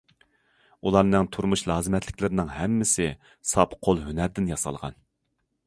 [0.87, 3.07] ئۇلارنىڭ تۇرمۇش لازىمەتلىكلىرىنىڭ ھەممىسى
[3.53, 4.99] ساپ قول ھۈنەردىن ياسالغان.